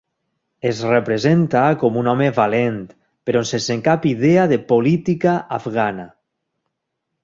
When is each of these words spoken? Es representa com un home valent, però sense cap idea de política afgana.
Es 0.69 0.79
representa 0.91 1.65
com 1.83 1.99
un 2.03 2.09
home 2.15 2.31
valent, 2.39 2.81
però 3.29 3.45
sense 3.53 3.79
cap 3.91 4.11
idea 4.15 4.49
de 4.57 4.63
política 4.75 5.39
afgana. 5.63 6.13